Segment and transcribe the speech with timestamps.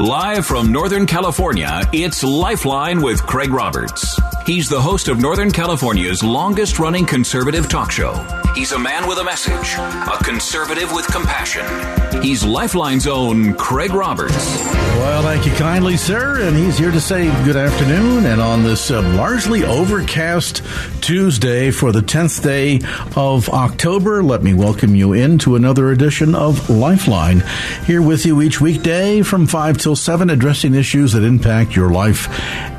[0.00, 4.18] Live from Northern California, it's Lifeline with Craig Roberts.
[4.46, 8.39] He's the host of Northern California's longest running conservative talk show.
[8.54, 11.64] He's a man with a message, a conservative with compassion.
[12.20, 14.34] He's Lifeline's own Craig Roberts.
[14.98, 16.40] Well, thank you kindly, sir.
[16.42, 18.26] And he's here to say good afternoon.
[18.26, 20.62] And on this uh, largely overcast
[21.00, 22.80] Tuesday for the 10th day
[23.16, 27.42] of October, let me welcome you into another edition of Lifeline.
[27.86, 32.26] Here with you each weekday from 5 till 7, addressing issues that impact your life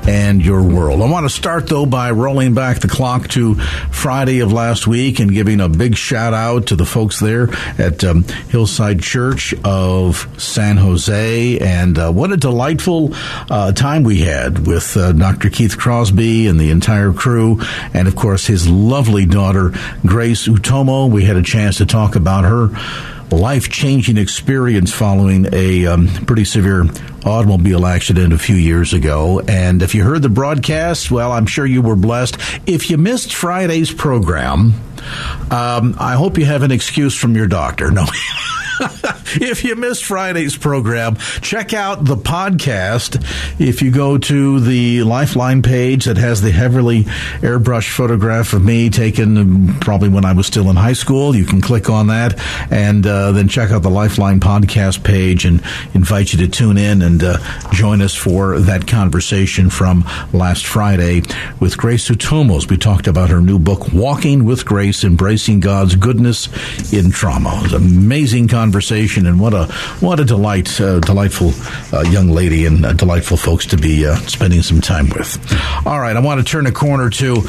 [0.07, 1.01] and your world.
[1.01, 5.19] I want to start, though, by rolling back the clock to Friday of last week
[5.19, 10.27] and giving a big shout out to the folks there at um, Hillside Church of
[10.41, 11.59] San Jose.
[11.59, 13.11] And uh, what a delightful
[13.49, 15.49] uh, time we had with uh, Dr.
[15.49, 17.61] Keith Crosby and the entire crew,
[17.93, 19.73] and of course, his lovely daughter,
[20.05, 21.09] Grace Utomo.
[21.09, 22.69] We had a chance to talk about her
[23.31, 26.85] life changing experience following a um, pretty severe
[27.25, 29.39] automobile accident a few years ago.
[29.39, 32.37] And if you heard the broadcast, well, I'm sure you were blessed.
[32.65, 34.73] If you missed Friday's program,
[35.49, 37.91] um, I hope you have an excuse from your doctor.
[37.91, 38.05] No.
[39.35, 43.23] if you missed Friday's program, check out the podcast.
[43.59, 47.03] If you go to the Lifeline page that has the heavily
[47.41, 51.61] airbrushed photograph of me taken probably when I was still in high school, you can
[51.61, 52.39] click on that
[52.71, 55.61] and uh, then check out the Lifeline podcast page and
[55.93, 57.37] invite you to tune in and uh,
[57.71, 61.21] join us for that conversation from last Friday
[61.59, 62.67] with Grace Utomos.
[62.67, 66.47] We talked about her new book, Walking with Grace, Embracing God's Goodness
[66.91, 67.59] in Trauma.
[67.59, 68.70] It was an amazing conversation
[69.27, 69.65] and what a
[69.99, 71.51] what a delight, uh, delightful
[71.93, 75.37] uh, young lady and uh, delightful folks to be uh, spending some time with.
[75.85, 77.43] All right, I want to turn a corner to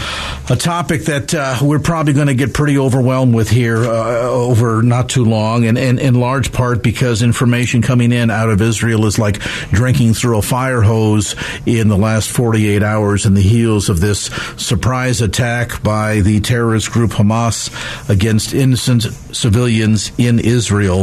[0.50, 4.82] a topic that uh, we're probably going to get pretty overwhelmed with here uh, over
[4.82, 9.18] not too long, and in large part because information coming in out of Israel is
[9.18, 9.38] like
[9.70, 11.34] drinking through a fire hose
[11.66, 14.26] in the last 48 hours in the heels of this
[14.56, 17.70] surprise attack by the terrorist group Hamas
[18.08, 19.02] against innocent
[19.34, 21.01] civilians in Israel.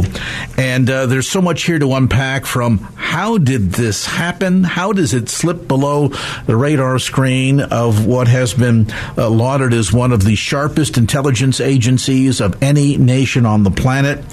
[0.56, 4.64] And uh, there's so much here to unpack from how did this happen?
[4.64, 6.08] How does it slip below
[6.46, 11.60] the radar screen of what has been uh, lauded as one of the sharpest intelligence
[11.60, 14.24] agencies of any nation on the planet?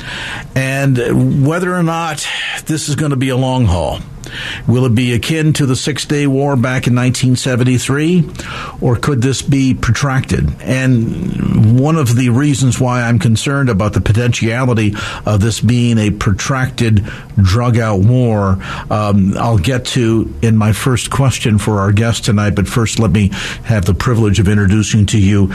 [0.56, 2.28] And whether or not
[2.66, 4.00] this is going to be a long haul.
[4.68, 8.30] Will it be akin to the Six Day War back in 1973,
[8.82, 10.62] or could this be protracted?
[10.62, 14.96] And one of the reasons why I'm concerned about the potentiality
[15.26, 17.06] of this being a protracted,
[17.42, 18.58] drug out war,
[18.90, 22.52] um, I'll get to in my first question for our guest tonight.
[22.52, 23.30] But first, let me
[23.64, 25.54] have the privilege of introducing to you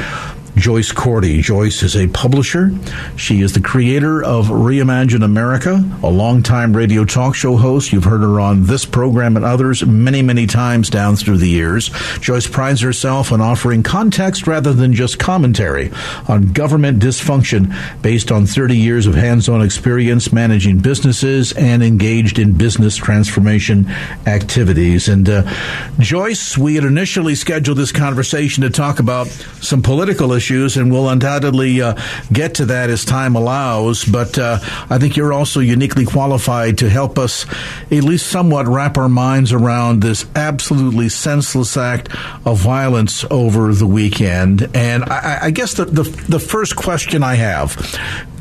[0.56, 1.40] Joyce Cordi.
[1.40, 2.72] Joyce is a publisher.
[3.16, 7.90] She is the creator of Reimagine America, a longtime radio talk show host.
[7.90, 11.88] You've heard her on this program and others many, many times down through the years.
[12.20, 15.90] Joyce prides herself on offering context rather than just commentary
[16.28, 22.52] on government dysfunction based on 30 years of hands-on experience managing businesses and engaged in
[22.52, 23.88] business transformation
[24.26, 25.08] activities.
[25.08, 25.50] And uh,
[25.98, 30.90] Joyce, we had initially scheduled this conversation to talk about some political issues issues, and
[30.90, 31.94] we'll undoubtedly uh,
[32.32, 34.04] get to that as time allows.
[34.04, 34.58] But uh,
[34.90, 37.46] I think you're also uniquely qualified to help us
[37.92, 42.08] at least somewhat wrap our minds around this absolutely senseless act
[42.44, 44.68] of violence over the weekend.
[44.74, 47.76] And I, I guess the, the, the first question I have,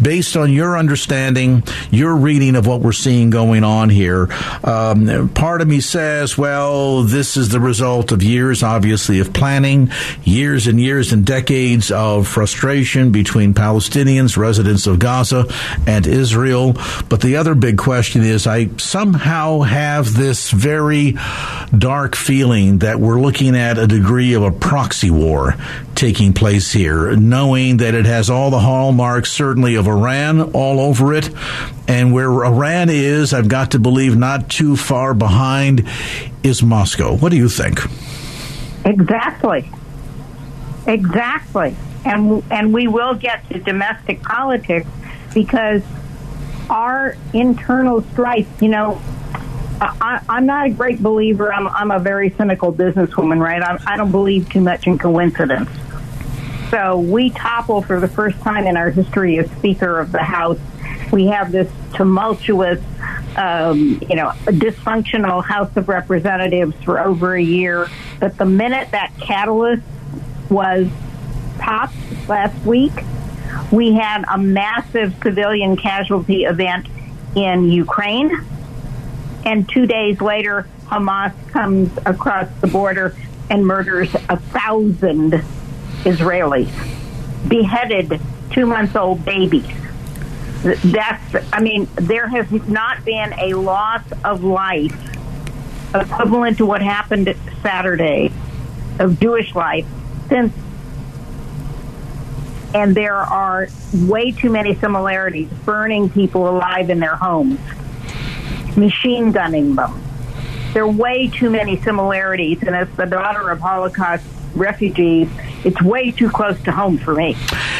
[0.01, 4.27] based on your understanding, your reading of what we're seeing going on here,
[4.63, 9.91] um, part of me says, well, this is the result of years, obviously, of planning,
[10.23, 15.45] years and years and decades of frustration between Palestinians, residents of Gaza,
[15.85, 16.73] and Israel.
[17.09, 21.15] But the other big question is I somehow have this very
[21.77, 25.55] dark feeling that we're looking at a degree of a proxy war
[25.95, 31.13] taking place here, knowing that it has all the hallmarks, certainly, of Iran all over
[31.13, 31.29] it.
[31.87, 35.87] And where Iran is, I've got to believe not too far behind,
[36.43, 37.15] is Moscow.
[37.15, 37.79] What do you think?
[38.85, 39.69] Exactly.
[40.87, 41.75] Exactly.
[42.03, 44.87] And and we will get to domestic politics
[45.33, 45.83] because
[46.69, 49.01] our internal strife, you know,
[49.81, 51.51] I, am not a great believer.
[51.53, 53.61] I'm, I'm a very cynical businesswoman, right?
[53.61, 55.69] I, I don't believe too much in coincidence.
[56.69, 60.59] So we topple for the first time in our history as Speaker of the House.
[61.11, 62.79] We have this tumultuous,
[63.35, 67.89] um, you know, dysfunctional House of Representatives for over a year.
[68.19, 69.83] But the minute that catalyst
[70.51, 70.87] was
[71.57, 71.95] popped
[72.27, 72.93] last week,
[73.71, 76.87] we had a massive civilian casualty event
[77.35, 78.45] in Ukraine.
[79.45, 83.15] And two days later, Hamas comes across the border
[83.49, 85.43] and murders a thousand
[86.03, 86.69] Israelis,
[87.47, 88.19] beheaded
[88.51, 89.65] two month old babies.
[90.63, 94.95] That's, I mean, there has not been a loss of life
[95.95, 98.31] equivalent to what happened Saturday
[98.99, 99.87] of Jewish life
[100.31, 100.51] And
[102.95, 107.59] there are way too many similarities burning people alive in their homes,
[108.77, 110.01] machine gunning them.
[110.73, 112.63] There are way too many similarities.
[112.63, 114.25] And as the daughter of Holocaust
[114.55, 115.29] refugees,
[115.63, 117.35] it's way too close to home for me.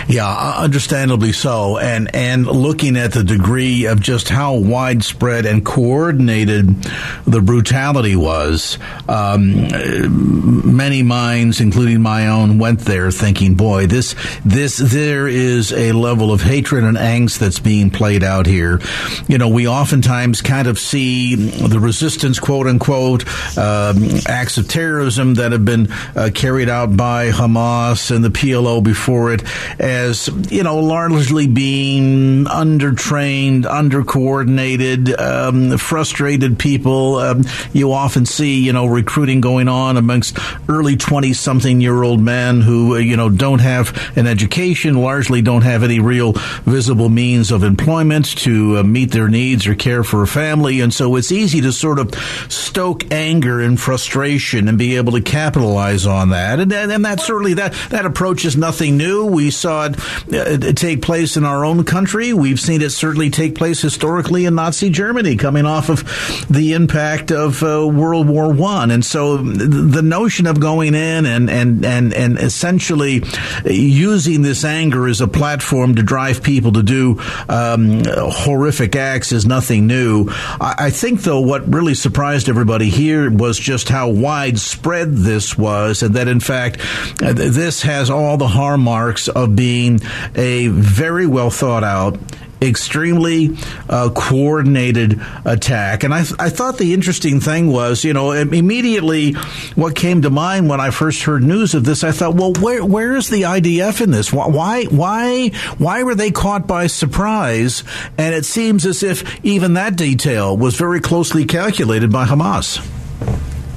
[0.08, 1.78] Yeah, uh, understandably so.
[1.78, 6.84] And and looking at the degree of just how widespread and coordinated
[7.26, 8.78] the brutality was,
[9.08, 14.16] um, many minds, including my own, went there thinking, "Boy, this
[14.46, 18.82] this there is a level of hatred and angst that's being played out here."
[19.28, 23.28] You know, we oftentimes kind of see the resistance, quote unquote,
[23.58, 28.84] um, acts of terrorism that have been uh, carried out by Hamas and the PLO
[28.84, 29.44] before it
[29.80, 37.18] as, you know, largely being undertrained, undercoordinated, um, frustrated people.
[37.18, 37.44] Um,
[37.74, 40.38] you often see, you know, recruiting going on amongst
[40.70, 45.42] early 20 something year old men who, uh, you know, don't have an education, largely
[45.42, 46.34] don't have any real
[46.66, 50.82] visible means of employment to uh, meet their needs or care for a family.
[50.82, 52.14] And so it's easy to sort of
[52.50, 56.51] stoke anger and frustration and be able to capitalize on that.
[56.60, 59.26] And, and, and that certainly, that, that approach is nothing new.
[59.26, 60.00] We saw it
[60.34, 62.34] uh, take place in our own country.
[62.34, 66.04] We've seen it certainly take place historically in Nazi Germany, coming off of
[66.50, 68.92] the impact of uh, World War One.
[68.92, 73.24] And so the notion of going in and, and, and, and essentially
[73.66, 79.46] using this anger as a platform to drive people to do um, horrific acts is
[79.46, 80.28] nothing new.
[80.30, 86.04] I, I think, though, what really surprised everybody here was just how widespread this was,
[86.04, 86.80] and that in fact,
[87.22, 90.00] uh, this has all the hallmarks of being
[90.36, 92.20] a very well thought out
[92.62, 93.58] extremely
[93.90, 96.04] uh, coordinated attack.
[96.04, 99.34] And I, th- I thought the interesting thing was, you know, immediately
[99.76, 102.86] what came to mind when I first heard news of this, I thought, well, where
[102.86, 104.32] where is the IDF in this?
[104.32, 107.84] Why why why were they caught by surprise?
[108.18, 112.80] And it seems as if even that detail was very closely calculated by Hamas.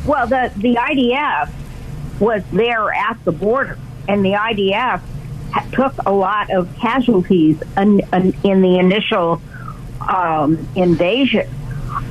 [0.05, 1.51] Well, the the IDF
[2.21, 3.79] was there at the border,
[4.09, 5.01] and the IDF
[5.73, 8.01] took a lot of casualties in,
[8.43, 9.41] in the initial
[10.01, 11.49] um, invasion.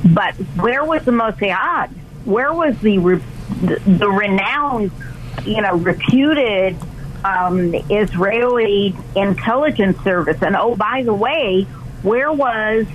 [0.04, 1.90] But where was the Mossad?
[2.24, 2.98] Where was the
[3.60, 4.90] the, the renowned,
[5.44, 6.76] you know, reputed
[7.24, 10.42] um, Israeli intelligence service?
[10.42, 11.66] And oh, by the way,
[12.02, 12.86] where was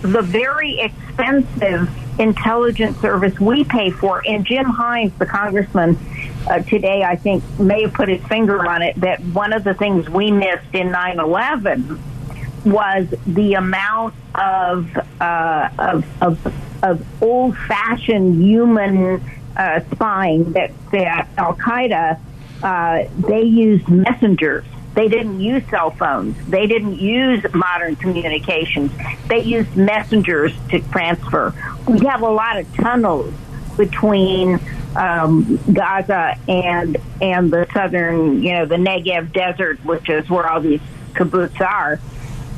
[0.00, 4.22] the very expensive intelligence service we pay for?
[4.26, 5.98] And Jim Himes, the congressman,
[6.46, 9.74] uh, today, I think, may have put his finger on it that one of the
[9.74, 12.02] things we missed in 9 11
[12.64, 19.22] was the amount of, uh, of, of, of old fashioned human
[19.56, 22.20] uh, spying that, that Al Qaeda
[22.62, 24.64] uh, they used messengers.
[24.94, 26.36] They didn't use cell phones.
[26.48, 28.90] They didn't use modern communications.
[29.28, 31.54] They used messengers to transfer.
[31.86, 33.32] We have a lot of tunnels
[33.78, 34.60] between
[34.94, 40.60] um, Gaza and and the southern, you know, the Negev desert, which is where all
[40.60, 40.80] these
[41.14, 41.98] kibbutz are.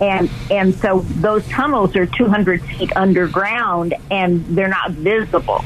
[0.01, 5.65] And and so those tunnels are 200 feet underground and they're not visible.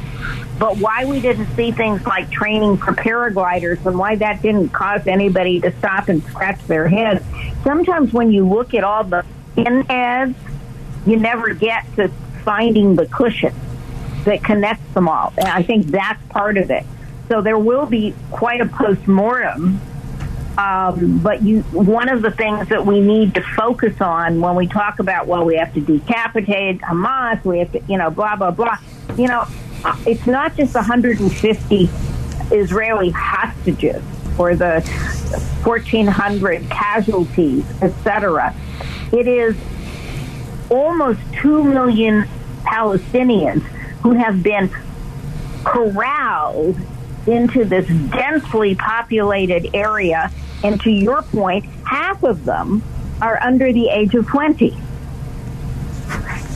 [0.59, 5.07] But why we didn't see things like training for paragliders and why that didn't cause
[5.07, 7.25] anybody to stop and scratch their heads.
[7.63, 9.25] Sometimes when you look at all the
[9.57, 10.37] in ads,
[11.07, 12.09] you never get to
[12.45, 13.55] finding the cushion
[14.25, 15.33] that connects them all.
[15.37, 16.85] And I think that's part of it.
[17.28, 19.81] So there will be quite a post mortem.
[20.57, 24.69] Um, but you, one of the things that we need to focus on when we
[24.69, 28.52] talk about, well, we have to decapitate Hamas, we have to, you know, blah, blah,
[28.52, 28.78] blah.
[29.16, 29.47] You know,
[30.07, 31.90] it's not just 150
[32.52, 34.02] Israeli hostages
[34.38, 34.81] or the
[35.64, 38.54] 1,400 casualties, etc.
[39.12, 39.57] It is
[40.71, 42.28] almost 2 million
[42.62, 43.64] Palestinians
[44.05, 44.71] who have been
[45.65, 46.77] corralled
[47.27, 50.31] into this densely populated area.
[50.63, 52.83] And to your point, half of them
[53.23, 54.77] are under the age of 20.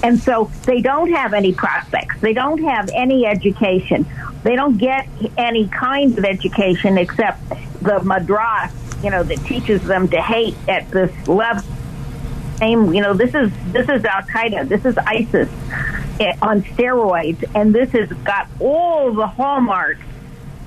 [0.03, 2.21] And so they don't have any prospects.
[2.21, 4.07] They don't have any education.
[4.43, 7.41] They don't get any kind of education except
[7.81, 8.71] the madras,
[9.03, 11.65] you know, that teaches them to hate at this level.
[12.59, 14.69] Same, you know, this is this is Al Qaeda.
[14.69, 15.49] This is ISIS.
[16.43, 20.05] on steroids, and this has got all the hallmarks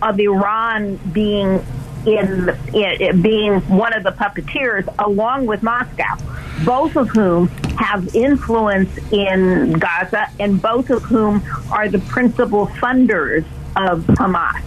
[0.02, 1.64] of Iran being
[2.06, 6.18] in, in being one of the puppeteers, along with Moscow,
[6.66, 13.46] both of whom have influence in Gaza, and both of whom are the principal funders
[13.76, 14.64] of Hamas.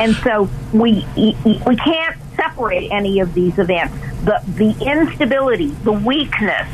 [0.00, 1.06] And so we
[1.44, 3.94] we can't separate any of these events.
[4.24, 6.68] The the instability, the weakness,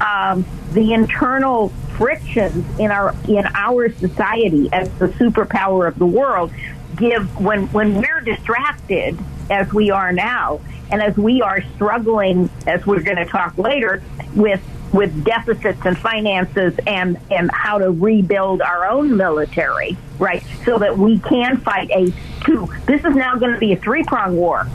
[0.00, 6.52] um, the internal frictions in our in our society as the superpower of the world
[6.96, 9.18] give when when we're distracted
[9.50, 10.60] as we are now
[10.90, 14.02] and as we are struggling as we're going to talk later
[14.34, 14.60] with
[14.92, 20.42] with deficits and finances and and how to rebuild our own military right?
[20.64, 22.12] So that we can fight a
[22.44, 24.66] two this is now going to be a three prong war.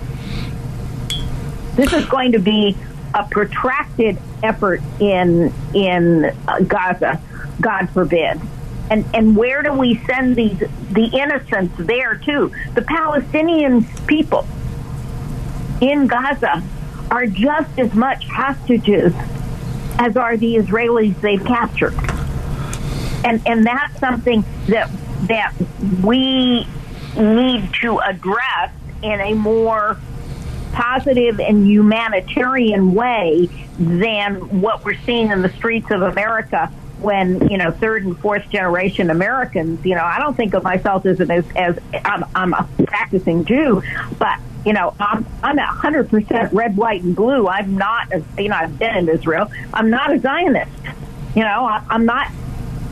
[1.76, 2.76] This is going to be
[3.14, 7.22] a protracted effort in in uh, Gaza
[7.60, 8.42] god forbid
[8.92, 10.60] and and where do we send these
[10.92, 12.52] the innocents there too?
[12.76, 14.46] The Palestinian people
[15.80, 16.62] in Gaza
[17.10, 19.14] are just as much hostages
[19.98, 21.94] as are the Israelis they've captured.
[23.24, 24.92] And and that's something that
[25.28, 25.54] that
[26.04, 26.68] we
[27.18, 29.98] need to address in a more
[30.74, 33.48] positive and humanitarian way
[33.78, 38.48] than what we're seeing in the streets of America when you know third and fourth
[38.50, 42.54] generation Americans, you know, I don't think of myself as an, as, as I'm, I'm
[42.54, 43.82] a practicing Jew,
[44.20, 47.48] but you know, I'm I'm a hundred percent red, white, and blue.
[47.48, 49.52] I'm not, a, you know, I've been in Israel.
[49.74, 50.72] I'm not a Zionist.
[51.36, 52.32] You know, I, I'm not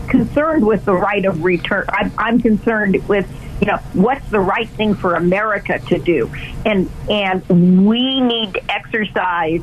[0.07, 1.85] concerned with the right of return.
[1.89, 3.27] I'm, I'm concerned with
[3.59, 6.31] you know what's the right thing for America to do,
[6.65, 9.61] and and we need to exercise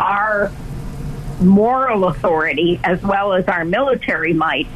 [0.00, 0.50] our
[1.40, 4.66] moral authority as well as our military might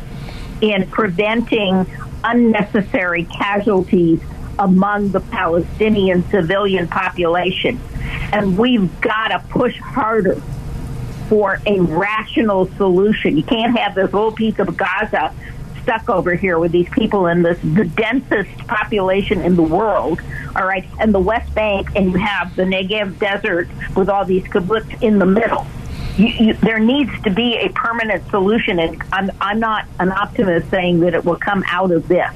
[0.60, 1.86] in preventing
[2.24, 4.20] unnecessary casualties
[4.58, 7.80] among the Palestinian civilian population.
[8.32, 10.40] And we've got to push harder
[11.28, 13.36] for a rational solution.
[13.36, 15.34] You can't have this little piece of Gaza
[15.86, 20.20] stuck over here with these people in this the densest population in the world,
[20.56, 24.42] all right, and the West Bank, and you have the Negev desert with all these
[24.44, 25.64] kibbutz in the middle.
[26.16, 30.70] You, you, there needs to be a permanent solution, and I'm, I'm not an optimist
[30.70, 32.34] saying that it will come out of this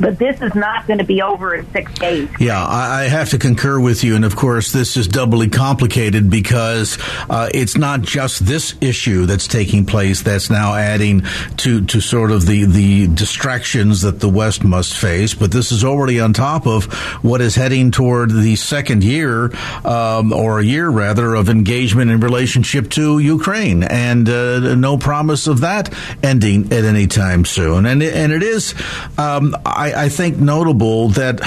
[0.00, 2.28] but this is not going to be over in six days.
[2.40, 4.16] Yeah, I have to concur with you.
[4.16, 6.98] And of course, this is doubly complicated because
[7.30, 11.22] uh, it's not just this issue that's taking place that's now adding
[11.58, 15.84] to, to sort of the, the distractions that the West must face, but this is
[15.84, 16.84] already on top of
[17.22, 22.20] what is heading toward the second year, um, or a year rather, of engagement in
[22.20, 23.82] relationship to Ukraine.
[23.82, 27.86] And uh, no promise of that ending at any time soon.
[27.86, 28.74] And, and it is,
[29.18, 31.40] um, I, I think notable that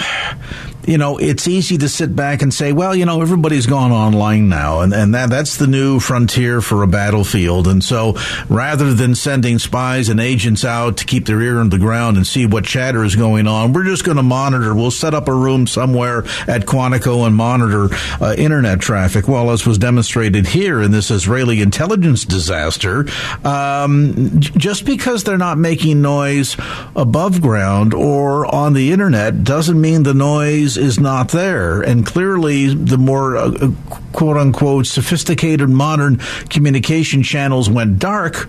[0.87, 4.47] you know, it's easy to sit back and say, well, you know, everybody's gone online
[4.47, 7.67] now, and, and that, that's the new frontier for a battlefield.
[7.67, 8.15] And so
[8.47, 12.25] rather than sending spies and agents out to keep their ear on the ground and
[12.25, 14.73] see what chatter is going on, we're just going to monitor.
[14.73, 17.89] We'll set up a room somewhere at Quantico and monitor
[18.21, 19.27] uh, internet traffic.
[19.27, 23.05] Well, as was demonstrated here in this Israeli intelligence disaster,
[23.43, 26.55] um, just because they're not making noise
[26.95, 31.81] above ground or on the internet doesn't mean the noise is not there.
[31.81, 33.71] And clearly, the more uh, uh,
[34.13, 36.17] quote unquote sophisticated modern
[36.49, 38.47] communication channels went dark,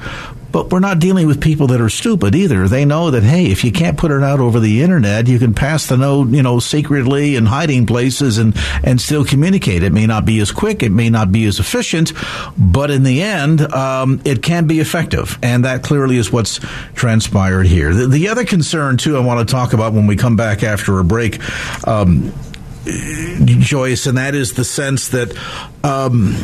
[0.51, 2.69] but we're not dealing with people that are stupid either.
[2.69, 5.55] They know that hey, if you can't put it out over the internet, you can
[5.55, 9.83] pass the note, you know, secretly in hiding places and and still communicate.
[9.83, 12.13] It may not be as quick, it may not be as efficient,
[12.57, 16.61] but in the end, um, it can be effective, and that clearly is what's
[16.95, 17.95] transpired here.
[17.95, 20.99] The, the, other concern too, I want to talk about when we come back after
[20.99, 21.41] a break.
[21.87, 22.33] Um,
[22.89, 25.37] Joyce, and that is the sense that
[25.85, 26.35] um,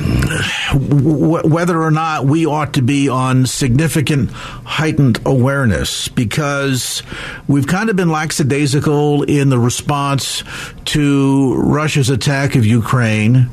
[0.72, 7.02] w- whether or not we ought to be on significant heightened awareness because
[7.48, 10.42] we've kind of been lackadaisical in the response
[10.86, 13.48] to Russia's attack of Ukraine.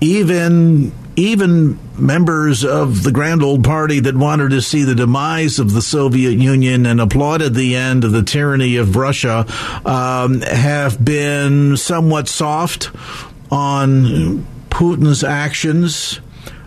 [0.00, 5.72] Even even members of the grand old party that wanted to see the demise of
[5.72, 9.46] the Soviet Union and applauded the end of the tyranny of Russia
[9.84, 12.90] um, have been somewhat soft
[13.50, 16.20] on Putin's actions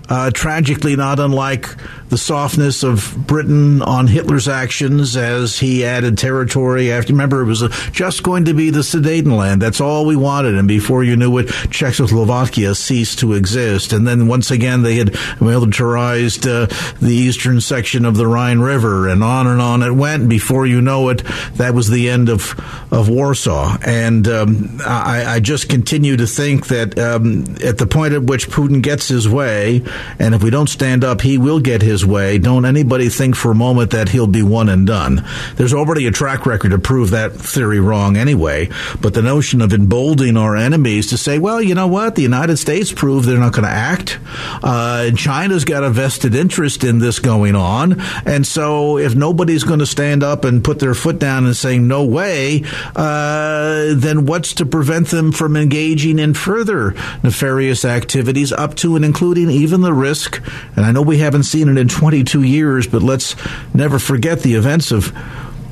[0.09, 1.67] uh, tragically not unlike
[2.09, 7.11] the softness of Britain on Hitler's actions as he added territory after.
[7.13, 9.59] Remember, it was a, just going to be the Sudetenland.
[9.59, 10.55] That's all we wanted.
[10.55, 13.91] And before you knew it, Czechoslovakia ceased to exist.
[13.91, 16.67] And then once again, they had militarized uh,
[17.01, 20.21] the eastern section of the Rhine River, and on and on it went.
[20.21, 21.23] And before you know it,
[21.55, 22.55] that was the end of
[22.91, 23.77] of Warsaw.
[23.85, 28.49] And um, I, I, just continue to think that um, at the point at which
[28.49, 29.83] Putin gets his way,
[30.19, 32.37] and if we don't stand up, he will get his way.
[32.37, 35.25] Don't anybody think for a moment that he'll be one and done.
[35.55, 38.69] There's already a track record to prove that theory wrong anyway.
[39.01, 42.15] But the notion of emboldening our enemies to say, well, you know what?
[42.15, 44.19] The United States proved they're not going to act.
[44.63, 47.99] Uh, China's got a vested interest in this going on.
[48.25, 51.77] And so if nobody's going to stand up and put their foot down and say,
[51.77, 52.63] no way,
[52.95, 59.05] uh, then what's to prevent them from engaging in further nefarious activities up to and
[59.05, 60.41] including even the risk?
[60.75, 63.35] And I know we haven't seen it in 22 years, but let's
[63.73, 65.15] never forget the events of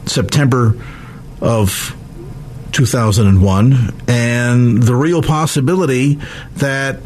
[0.05, 0.77] September
[1.41, 1.95] of
[2.71, 6.19] 2001 and the real possibility
[6.55, 6.99] that,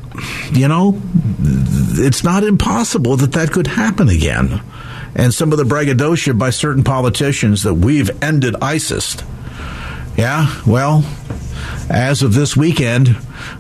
[0.52, 1.00] you know,
[1.92, 4.62] it's not impossible that that could happen again.
[5.16, 9.18] And some of the braggadocio by certain politicians that we've ended ISIS.
[10.18, 11.04] Yeah, well,
[11.90, 13.16] as of this weekend,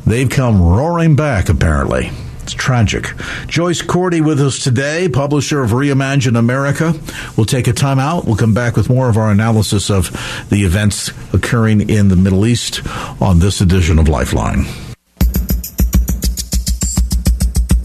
[0.05, 2.11] they've come roaring back, apparently.
[2.49, 3.13] It's tragic.
[3.45, 6.99] Joyce Cordi with us today, publisher of Reimagine America.
[7.37, 8.25] We'll take a time out.
[8.25, 10.09] We'll come back with more of our analysis of
[10.49, 12.81] the events occurring in the Middle East
[13.21, 14.65] on this edition of Lifeline.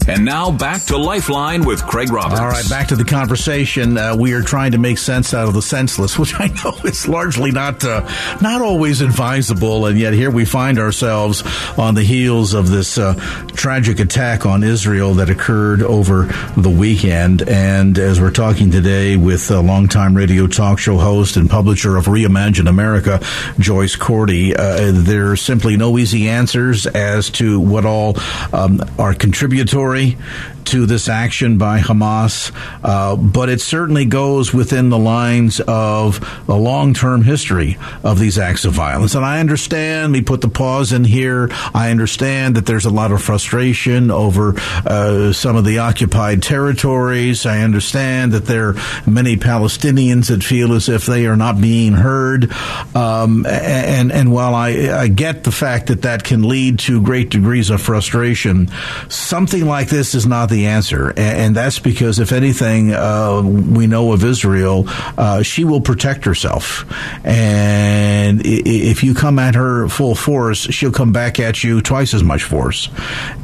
[0.07, 2.39] And now back to Lifeline with Craig Roberts.
[2.39, 3.97] All right, back to the conversation.
[3.97, 7.07] Uh, we are trying to make sense out of the senseless, which I know is
[7.07, 8.07] largely not uh,
[8.39, 11.41] not always advisable, and yet here we find ourselves
[11.79, 13.15] on the heels of this uh,
[13.55, 17.41] tragic attack on Israel that occurred over the weekend.
[17.49, 22.05] And as we're talking today with a longtime radio talk show host and publisher of
[22.05, 23.21] Reimagine America,
[23.57, 28.17] Joyce Cordi, uh, there are simply no easy answers as to what all
[28.53, 30.17] um, are contributory story
[30.65, 32.51] to this action by Hamas,
[32.83, 38.37] uh, but it certainly goes within the lines of a long term history of these
[38.37, 39.15] acts of violence.
[39.15, 43.11] And I understand, we put the pause in here, I understand that there's a lot
[43.11, 44.53] of frustration over
[44.85, 47.45] uh, some of the occupied territories.
[47.45, 48.75] I understand that there are
[49.05, 52.51] many Palestinians that feel as if they are not being heard.
[52.95, 57.29] Um, and, and while I, I get the fact that that can lead to great
[57.29, 58.69] degrees of frustration,
[59.09, 63.87] something like this is not the the answer, and, that's because if anything uh, we
[63.87, 64.85] know of Israel,
[65.17, 66.85] uh, she will protect herself,
[67.25, 72.23] and if you come at her full force, she'll come back at you twice as
[72.23, 72.89] much force,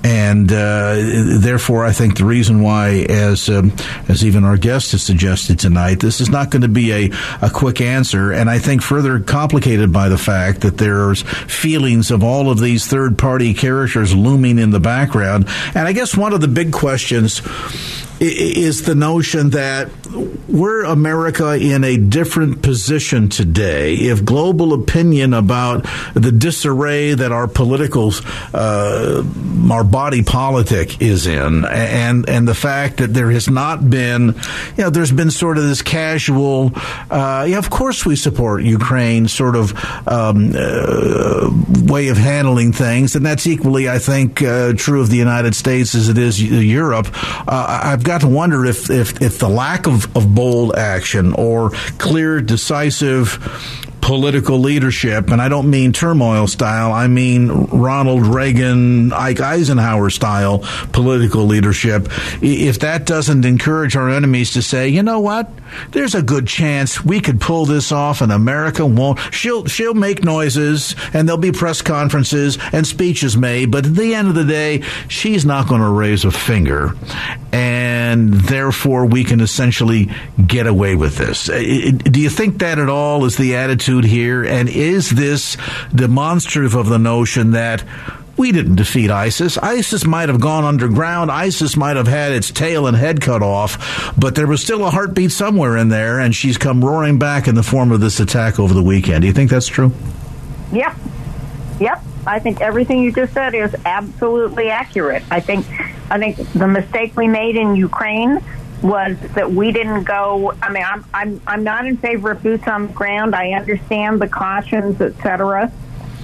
[0.03, 0.95] and uh,
[1.39, 3.73] therefore, I think the reason why, as um,
[4.07, 7.49] as even our guest has suggested tonight, this is not going to be a, a
[7.49, 12.49] quick answer, and I think further complicated by the fact that there's feelings of all
[12.49, 16.47] of these third party characters looming in the background, and I guess one of the
[16.47, 17.41] big questions questions
[18.21, 19.89] is the notion that
[20.47, 23.95] we're America in a different position today.
[23.95, 28.13] If global opinion about the disarray that our political,
[28.53, 29.23] uh,
[29.71, 34.35] our body politic is in, and and the fact that there has not been,
[34.77, 36.73] you know, there's been sort of this casual,
[37.09, 39.73] uh, yeah, of course we support Ukraine sort of
[40.07, 41.49] um, uh,
[41.85, 45.95] way of handling things, and that's equally, I think, uh, true of the United States
[45.95, 47.07] as it is Europe.
[47.47, 51.31] Uh, I've got got to wonder if, if, if the lack of, of bold action
[51.31, 53.39] or clear, decisive
[54.01, 60.59] political leadership, and I don't mean turmoil style, I mean Ronald Reagan, Ike Eisenhower style
[60.91, 62.09] political leadership.
[62.41, 65.49] If that doesn't encourage our enemies to say, you know what,
[65.91, 69.19] there's a good chance we could pull this off and America won't.
[69.33, 74.13] She'll, she'll make noises and there'll be press conferences and speeches made, but at the
[74.13, 76.93] end of the day, she's not going to raise a finger.
[77.53, 80.09] And therefore, we can essentially
[80.45, 81.45] get away with this.
[81.45, 84.01] Do you think that at all is the attitude?
[84.11, 84.43] here?
[84.43, 85.57] And is this
[85.93, 87.83] demonstrative of the notion that
[88.37, 89.57] we didn't defeat ISIS.
[89.57, 91.31] ISIS might have gone underground.
[91.31, 94.89] ISIS might have had its tail and head cut off, but there was still a
[94.89, 98.59] heartbeat somewhere in there, and she's come roaring back in the form of this attack
[98.59, 99.21] over the weekend.
[99.21, 99.91] Do you think that's true?
[100.71, 100.95] Yep.
[101.79, 102.03] Yep.
[102.25, 105.23] I think everything you just said is absolutely accurate.
[105.31, 105.65] I think
[106.11, 108.43] I think the mistake we made in Ukraine
[108.81, 110.53] was that we didn't go.
[110.61, 113.35] I mean, I'm I'm I'm not in favor of boots on the ground.
[113.35, 115.71] I understand the cautions, etc.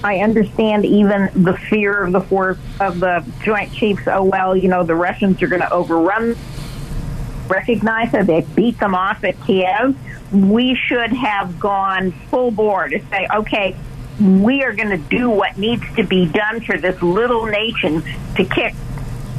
[0.02, 4.02] I understand even the fear of the force of the Joint Chiefs.
[4.06, 6.36] Oh well, you know the Russians are going to overrun.
[7.48, 9.96] Recognize that they beat them off at Kiev.
[10.32, 13.74] We should have gone full bore to say, okay,
[14.20, 18.02] we are going to do what needs to be done for this little nation
[18.36, 18.74] to kick,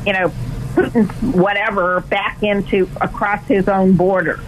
[0.05, 0.31] you know,
[0.73, 4.39] Putin's whatever back into across his own border.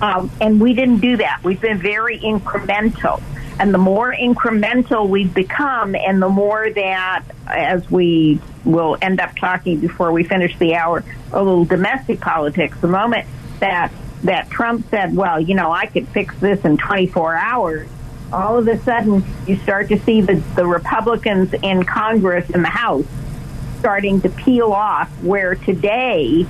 [0.00, 1.40] Um, and we didn't do that.
[1.42, 3.22] We've been very incremental.
[3.60, 9.36] And the more incremental we've become, and the more that, as we will end up
[9.36, 13.92] talking before we finish the hour, a little domestic politics, the moment that
[14.22, 17.88] that Trump said, well, you know, I could fix this in 24 hours,
[18.32, 22.68] all of a sudden you start to see the, the Republicans in Congress and the
[22.68, 23.04] House
[23.78, 26.46] starting to peel off, where today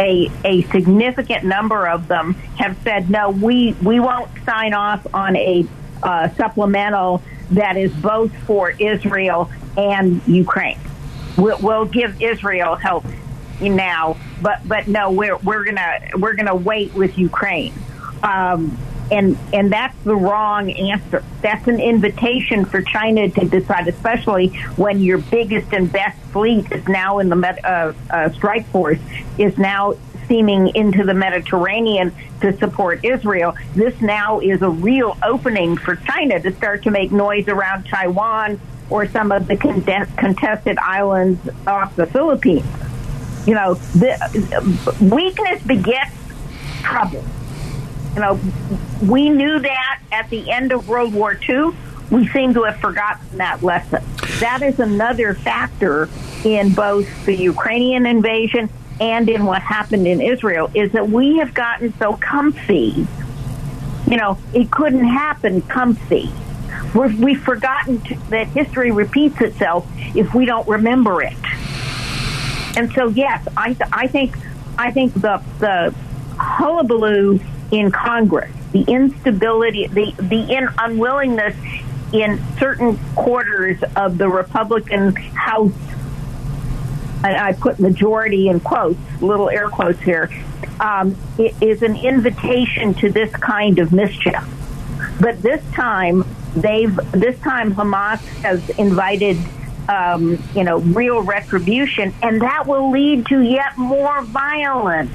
[0.00, 5.36] a, a significant number of them have said, no, we, we won't sign off on
[5.36, 5.66] a
[6.02, 10.78] uh, supplemental that is both for Israel and Ukraine.
[11.36, 13.04] We'll, we'll give Israel help
[13.60, 17.72] now, but but no, we're we're gonna we're gonna wait with Ukraine.
[18.22, 18.76] Um,
[19.10, 21.22] and and that's the wrong answer.
[21.42, 26.86] That's an invitation for China to decide, especially when your biggest and best fleet is
[26.88, 28.98] now in the uh, uh, strike force
[29.38, 33.54] is now steaming into the Mediterranean to support Israel.
[33.74, 38.60] This now is a real opening for China to start to make noise around Taiwan
[38.90, 42.66] or some of the contested islands off the Philippines.
[43.46, 46.14] You know, the weakness begets
[46.82, 47.24] trouble.
[48.14, 48.40] You know,
[49.02, 51.70] we knew that at the end of World War II.
[52.10, 54.04] We seem to have forgotten that lesson.
[54.40, 56.10] That is another factor
[56.44, 58.68] in both the Ukrainian invasion
[59.00, 63.06] and in what happened in Israel is that we have gotten so comfy.
[64.06, 66.30] You know, it couldn't happen comfy.
[66.94, 71.36] we have forgotten that history repeats itself if we don't remember it.
[72.76, 74.36] And so, yes, I, I think
[74.78, 75.94] I think the the
[76.38, 81.54] hullabaloo in Congress, the instability, the the in unwillingness
[82.12, 85.72] in certain quarters of the Republican House,
[87.24, 90.30] and I put majority in quotes, little air quotes here,
[90.80, 94.44] um, it is an invitation to this kind of mischief.
[95.20, 96.24] But this time,
[96.56, 99.36] they've this time Hamas has invited.
[99.88, 105.10] Um, you know, real retribution, and that will lead to yet more violence.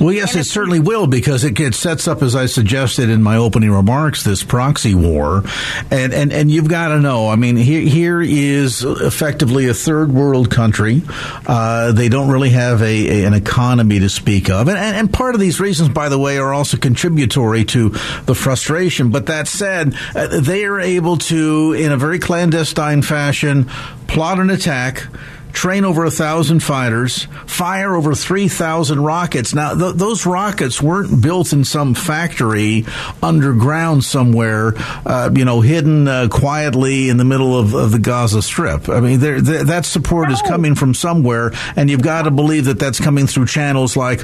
[0.00, 3.70] Well, yes, it certainly will because it sets up as I suggested in my opening
[3.70, 5.42] remarks this proxy war,
[5.90, 7.28] and and and you've got to know.
[7.28, 11.02] I mean, here here is effectively a third world country.
[11.46, 15.12] Uh, they don't really have a, a, an economy to speak of, and, and and
[15.12, 17.90] part of these reasons, by the way, are also contributory to
[18.26, 19.10] the frustration.
[19.10, 23.64] But that said, uh, they are able to, in a very clandestine fashion,
[24.06, 25.08] plot an attack
[25.52, 29.54] train over a thousand fighters, fire over 3,000 rockets.
[29.54, 32.84] Now, th- those rockets weren't built in some factory
[33.22, 34.74] underground somewhere,
[35.06, 38.88] uh, you know, hidden uh, quietly in the middle of, of, the Gaza Strip.
[38.88, 43.00] I mean, that support is coming from somewhere, and you've got to believe that that's
[43.00, 44.22] coming through channels like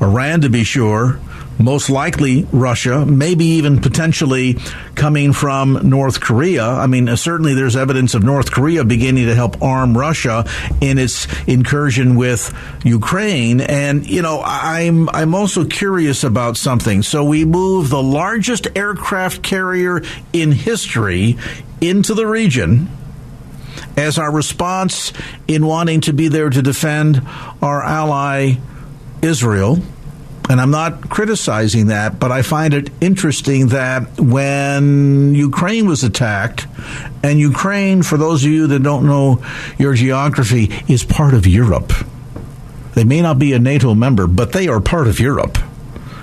[0.00, 1.18] Iran, to be sure,
[1.58, 4.58] most likely Russia, maybe even potentially
[4.94, 6.64] coming from North Korea.
[6.64, 10.44] I mean, uh, certainly there's evidence of North Korea beginning to help arm Russia
[10.80, 13.60] in its incursion with Ukraine.
[13.60, 17.02] And, you know, I'm, I'm also curious about something.
[17.02, 21.36] So we move the largest aircraft carrier in history
[21.80, 22.88] into the region
[23.96, 25.12] as our response
[25.48, 27.22] in wanting to be there to defend
[27.62, 28.54] our ally
[29.22, 29.78] Israel
[30.48, 36.66] and I'm not criticizing that, but I find it interesting that when Ukraine was attacked,
[37.22, 39.42] and Ukraine, for those of you that don't know
[39.78, 41.92] your geography, is part of Europe.
[42.94, 45.58] They may not be a NATO member, but they are part of Europe.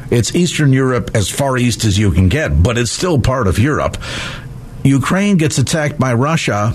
[0.10, 3.60] It's Eastern Europe as far east as you can get, but it's still part of
[3.60, 3.98] Europe.
[4.84, 6.74] Ukraine gets attacked by Russia,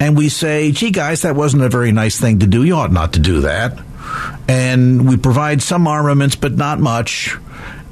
[0.00, 2.64] and we say, gee, guys, that wasn't a very nice thing to do.
[2.64, 3.78] You ought not to do that
[4.48, 7.36] and we provide some armaments, but not much.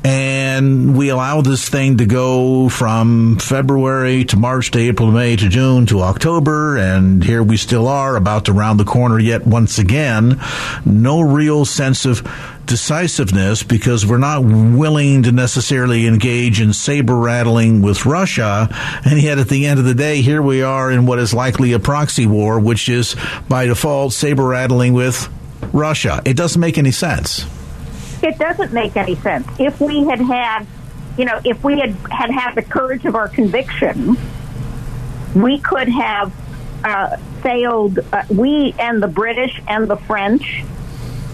[0.07, 5.35] And we allow this thing to go from February to March to April to May
[5.35, 6.77] to June to October.
[6.77, 10.39] And here we still are about to round the corner yet once again.
[10.85, 12.23] No real sense of
[12.67, 18.69] decisiveness because we're not willing to necessarily engage in saber rattling with Russia.
[19.07, 21.73] And yet at the end of the day, here we are in what is likely
[21.73, 23.17] a proxy war, which is
[23.49, 25.31] by default saber rattling with
[25.73, 26.23] Russia.
[26.25, 27.47] It doesn't make any sense.
[28.23, 29.47] It doesn't make any sense.
[29.59, 30.67] If we had had,
[31.19, 34.17] you know, if we had had had the courage of our conviction
[35.35, 36.33] we could have
[36.85, 40.65] uh, sailed, uh, we and the British and the French,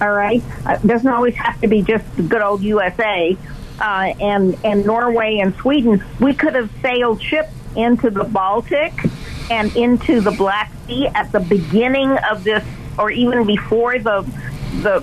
[0.00, 0.42] all right?
[0.64, 3.36] Uh, doesn't always have to be just the good old USA.
[3.78, 8.92] Uh, and and Norway and Sweden, we could have sailed ships into the Baltic
[9.50, 12.64] and into the Black Sea at the beginning of this,
[13.00, 14.24] or even before the
[14.82, 15.00] the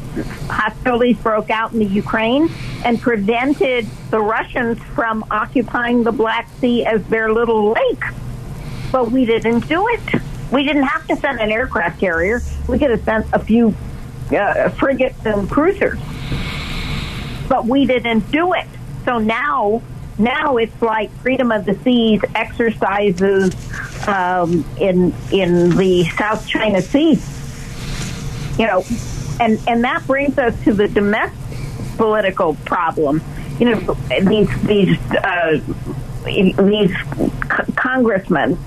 [0.49, 2.49] hostilities broke out in the Ukraine,
[2.86, 8.03] and prevented the Russians from occupying the Black Sea as their little lake.
[8.91, 10.21] But we didn't do it.
[10.51, 12.41] We didn't have to send an aircraft carrier.
[12.69, 13.75] We could have sent a few
[14.31, 15.99] uh, frigates and cruisers.
[17.49, 18.67] But we didn't do it.
[19.03, 19.81] So now,
[20.17, 23.53] now it's like freedom of the seas exercises
[24.07, 27.19] um, in in the South China Sea.
[28.58, 28.84] You know,
[29.39, 31.38] and and that brings us to the domestic
[31.98, 33.22] political problem.
[33.60, 35.60] You know, these these uh,
[36.26, 38.58] these c- congressmen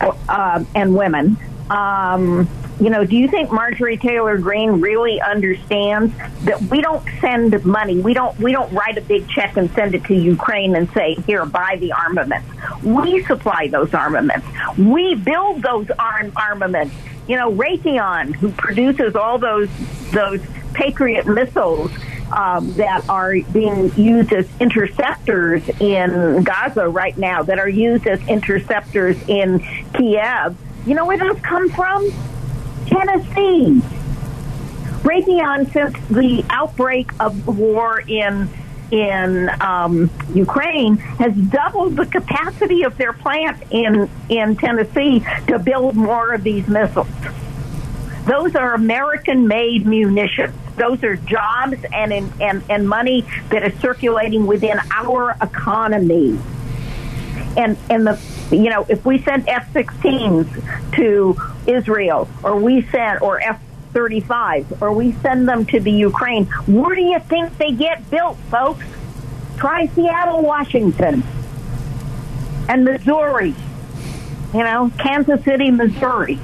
[0.00, 1.36] uh, and women.
[1.70, 2.48] Um,
[2.80, 7.98] you know, do you think Marjorie Taylor Greene really understands that we don't send money,
[7.98, 11.14] we don't we don't write a big check and send it to Ukraine and say,
[11.26, 12.48] "Here, buy the armaments."
[12.82, 14.46] We supply those armaments.
[14.76, 16.94] We build those arm armaments.
[17.26, 19.70] You know, Raytheon, who produces all those
[20.12, 20.40] those
[20.74, 21.90] Patriot missiles
[22.30, 28.20] um, that are being used as interceptors in Gaza right now, that are used as
[28.28, 29.60] interceptors in
[29.94, 30.56] Kiev.
[30.84, 32.12] You know where those come from?
[32.86, 33.82] Tennessee.
[35.02, 38.48] Raytheon, since the outbreak of war in
[38.90, 45.96] in um, Ukraine, has doubled the capacity of their plant in in Tennessee to build
[45.96, 47.08] more of these missiles.
[48.26, 50.54] Those are American-made munitions.
[50.76, 56.38] Those are jobs and and and money that is circulating within our economy.
[57.56, 58.20] And and the
[58.50, 63.60] you know if we send F-16s to Israel or we send or F
[63.92, 68.36] 35 or we send them to the Ukraine, where do you think they get built,
[68.50, 68.84] folks?
[69.56, 71.22] Try Seattle, Washington,
[72.68, 73.54] and Missouri.
[74.52, 76.38] You know, Kansas City, Missouri.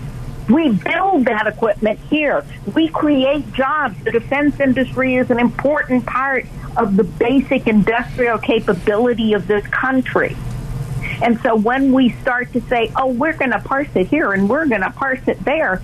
[0.49, 2.45] We build that equipment here.
[2.75, 4.03] We create jobs.
[4.03, 10.37] The defense industry is an important part of the basic industrial capability of this country.
[11.23, 14.49] And so when we start to say, oh, we're going to parse it here and
[14.49, 15.81] we're going to parse it there,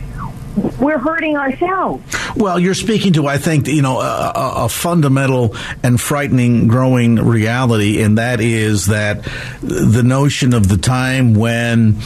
[0.79, 2.05] we're hurting ourselves.
[2.37, 8.03] Well, you're speaking to, I think, you know, a, a, fundamental and frightening growing reality,
[8.03, 9.23] and that is that
[9.63, 11.97] the notion of the time when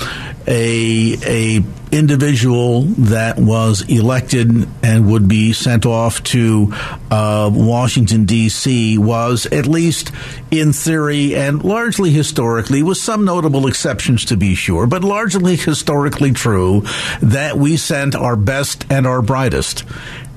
[0.46, 6.72] a a individual that was elected and would be sent off to
[7.10, 8.96] uh, Washington D.C.
[8.98, 10.10] was at least
[10.50, 16.32] in theory and largely historically, with some notable exceptions to be sure, but largely historically
[16.32, 16.82] true
[17.20, 19.84] that we sent our best and our brightest.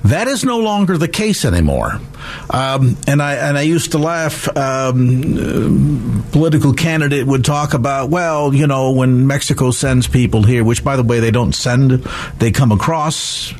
[0.06, 2.00] That is no longer the case anymore.
[2.50, 4.48] Um, and I and I used to laugh.
[4.56, 10.84] Um, political candidate would talk about, well, you know, when Mexico sends people here, which
[10.84, 11.90] by the way they don't send,
[12.38, 13.52] they come across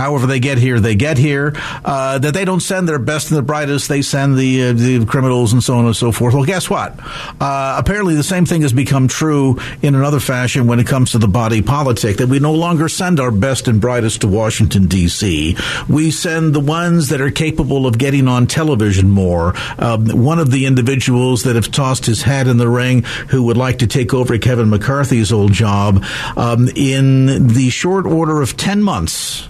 [0.00, 1.52] however they get here, they get here.
[1.84, 5.04] Uh, that they don't send their best and the brightest, they send the uh, the
[5.04, 6.34] criminals and so on and so forth.
[6.34, 6.98] Well, guess what?
[7.40, 11.18] Uh, apparently, the same thing has become true in another fashion when it comes to
[11.18, 12.16] the body politic.
[12.16, 15.56] That we no longer send our best and brightest to Washington D.C.
[15.88, 19.54] We send the ones that are capable of getting on television more.
[19.78, 23.56] Um, one of the individuals that have tossed his hat in the ring, who would
[23.56, 26.02] like to take over Kevin McCarthy's old job,
[26.36, 29.48] um, in the short order of ten months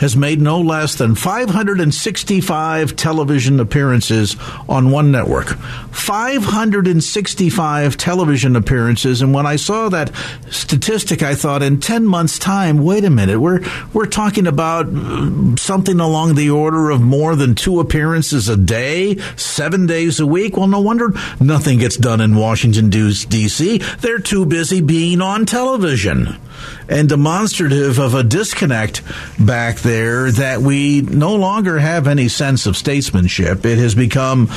[0.00, 4.34] has made no less than 565 television appearances
[4.66, 5.48] on one network.
[5.90, 9.20] 565 television appearances.
[9.20, 10.10] And when I saw that
[10.50, 13.60] statistic, I thought in 10 months' time, wait a minute, we're,
[13.92, 19.18] we're talking about uh, something along the order of more than two appearances a day,
[19.36, 20.56] seven days a week.
[20.56, 23.78] Well, no wonder nothing gets done in Washington, D.C.
[24.00, 26.38] They're too busy being on television
[26.88, 29.02] and demonstrative of a disconnect
[29.38, 33.64] back there that we no longer have any sense of statesmanship.
[33.64, 34.48] It has become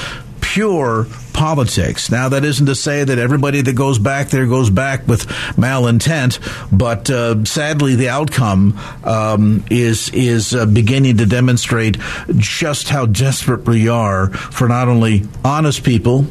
[0.42, 2.12] pure politics.
[2.12, 5.26] Now, that isn't to say that everybody that goes back there goes back with
[5.58, 6.40] malintent,
[6.72, 11.98] but uh, sadly, the outcome um, is is uh, beginning to demonstrate
[12.36, 16.26] just how desperate we are for not only honest people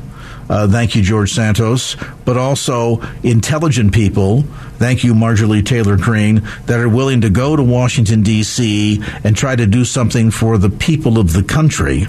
[0.50, 1.96] Uh, thank you, George Santos.
[2.26, 4.44] But also intelligent people.
[4.78, 9.02] Thank you, Marjorie Taylor Greene, that are willing to go to Washington, D.C.
[9.24, 12.06] and try to do something for the people of the country.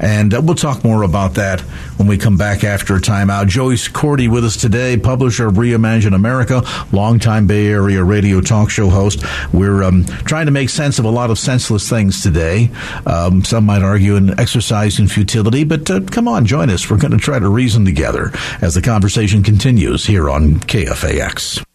[0.00, 1.60] And uh, we'll talk more about that
[1.98, 3.48] when we come back after a timeout.
[3.48, 8.88] Joyce Cordi with us today, publisher of Reimagine America, longtime Bay Area radio talk show
[8.88, 9.24] host.
[9.52, 12.70] We're um, trying to make sense of a lot of senseless things today.
[13.06, 16.90] Um, some might argue an exercise in futility, but uh, come on, join us.
[16.90, 21.65] We're going to try to reason together as the conversation continues here on KFAX.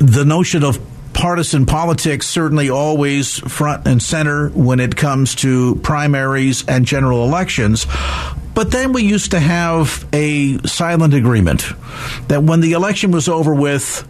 [0.00, 0.78] The notion of
[1.12, 7.86] partisan politics certainly always front and center when it comes to primaries and general elections.
[8.54, 11.62] But then we used to have a silent agreement
[12.28, 14.06] that when the election was over with,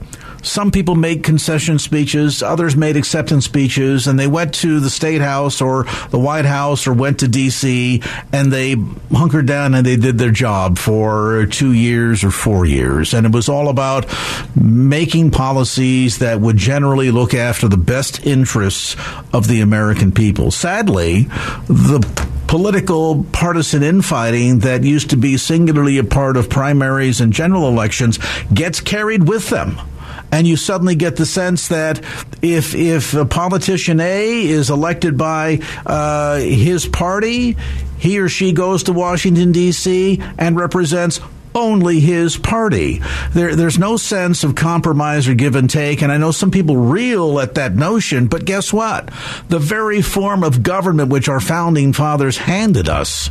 [0.47, 5.21] some people made concession speeches, others made acceptance speeches, and they went to the State
[5.21, 8.01] House or the White House or went to D.C.
[8.33, 8.77] and they
[9.13, 13.13] hunkered down and they did their job for two years or four years.
[13.13, 14.07] And it was all about
[14.55, 18.97] making policies that would generally look after the best interests
[19.33, 20.51] of the American people.
[20.51, 21.25] Sadly,
[21.67, 22.07] the
[22.47, 28.21] political partisan infighting that used to be singularly a part of primaries and general elections
[28.55, 29.81] gets carried with them
[30.33, 31.99] and you suddenly get the sense that
[32.43, 37.57] if if politician A is elected by uh, his party,
[37.99, 40.23] he or she goes to Washington D.C.
[40.39, 41.21] and represents
[41.57, 43.01] only his party.
[43.33, 46.03] There, there's no sense of compromise or give and take.
[46.03, 49.11] And I know some people reel at that notion, but guess what?
[49.49, 53.31] The very form of government which our founding fathers handed us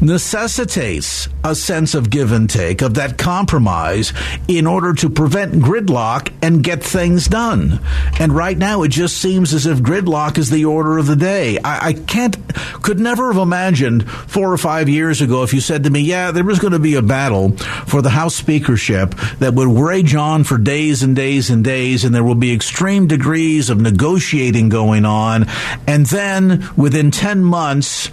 [0.00, 4.12] necessitates a sense of give and take, of that compromise
[4.48, 7.80] in order to prevent gridlock and get things done.
[8.18, 11.58] And right now, it just seems as if gridlock is the order of the day.
[11.58, 12.36] I, I can't,
[12.82, 16.32] could never have imagined four or five years ago if you said to me, yeah,
[16.32, 17.56] there was going to be a battle
[17.86, 22.14] for the House speakership that would rage on for days and days and days, and
[22.14, 25.46] there will be extreme degrees of negotiating going on.
[25.86, 28.10] And then within 10 months,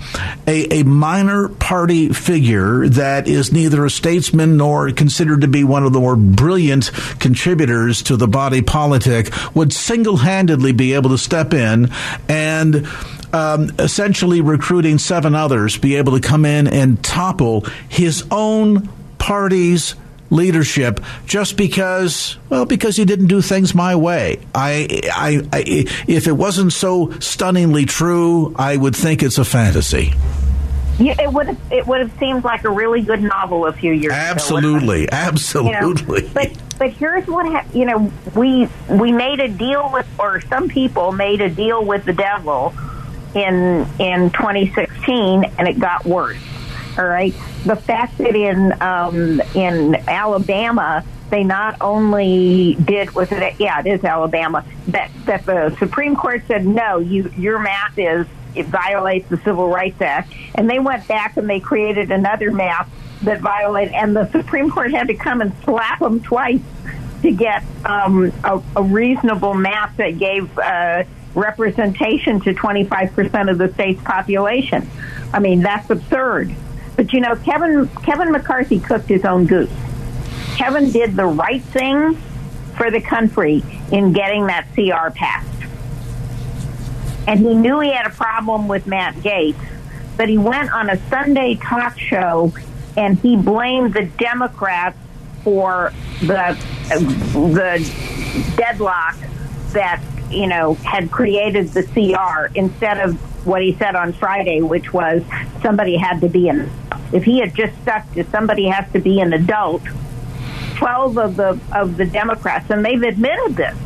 [0.48, 5.84] a, a minor party figure that is neither a statesman nor considered to be one
[5.84, 11.18] of the more brilliant contributors to the body politic would single handedly be able to
[11.18, 11.90] step in
[12.28, 12.88] and
[13.34, 18.90] um, essentially recruiting seven others be able to come in and topple his own
[19.28, 19.94] party's
[20.30, 25.64] leadership just because well because he didn't do things my way I, I, I
[26.08, 30.14] if it wasn't so stunningly true i would think it's a fantasy
[30.98, 33.92] yeah, it would have it would have seemed like a really good novel a few
[33.92, 35.16] years absolutely, ago.
[35.16, 36.22] Absolutely, absolutely.
[36.22, 40.08] You know, but but here's what ha- you know we we made a deal with
[40.18, 42.74] or some people made a deal with the devil
[43.36, 46.42] in in 2016 and it got worse.
[46.98, 47.34] All right.
[47.66, 53.86] The fact that in um, in Alabama they not only did was it yeah it
[53.86, 59.28] is Alabama that that the Supreme Court said no you your map is it violates
[59.30, 62.90] the Civil Rights Act and they went back and they created another map
[63.24, 66.62] that violated and the Supreme Court had to come and slap them twice
[67.24, 73.74] to get um, a, a reasonable map that gave uh, representation to 25% of the
[73.74, 74.88] state's population.
[75.34, 76.56] I mean, that's absurd.
[76.98, 79.72] But you know, Kevin Kevin McCarthy cooked his own goose.
[80.58, 82.16] Kevin did the right thing
[82.76, 85.48] for the country in getting that CR passed.
[87.28, 89.56] And he knew he had a problem with Matt Gaetz,
[90.18, 92.52] but he went on a Sunday talk show
[92.98, 94.98] and he blamed the Democrats
[95.44, 96.56] for the uh,
[96.90, 99.16] the deadlock
[99.74, 104.94] that you know had created the CR instead of what he said on Friday, which
[104.94, 105.24] was
[105.62, 106.70] somebody had to be an.
[107.14, 109.84] If he had just stuck to somebody has to be an adult,
[110.76, 113.78] twelve of the of the Democrats, and they've admitted this,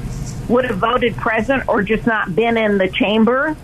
[0.50, 3.56] would have voted present or just not been in the chamber,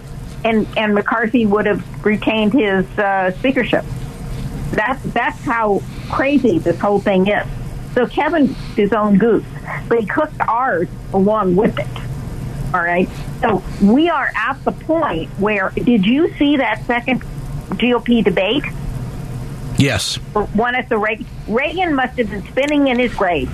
[0.45, 3.83] and and McCarthy would have retained his uh, speakership.
[4.71, 7.47] That's that's how crazy this whole thing is.
[7.95, 9.45] So Kevin his own goose,
[9.89, 12.06] but he cooked ours along with it.
[12.73, 13.09] All right.
[13.41, 17.21] So we are at the point where did you see that second
[17.69, 18.63] GOP debate?
[19.77, 20.15] Yes.
[20.33, 21.27] One at the Reagan.
[21.47, 23.49] Reagan must have been spinning in his grave.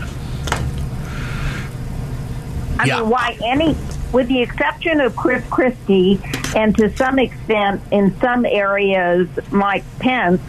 [2.79, 3.01] I yeah.
[3.01, 3.75] mean, why any,
[4.11, 6.19] with the exception of Chris Christie
[6.55, 10.41] and to some extent in some areas Mike Pence,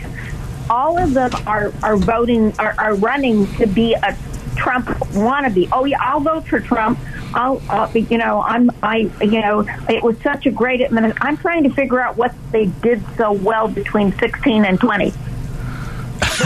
[0.70, 4.16] all of them are, are voting, are, are running to be a
[4.56, 5.68] Trump wannabe.
[5.72, 6.98] Oh yeah, I'll vote for Trump.
[7.34, 10.80] I'll, uh, you know, I'm, I, you know, it was such a great.
[10.90, 15.12] I'm trying to figure out what they did so well between 16 and 20.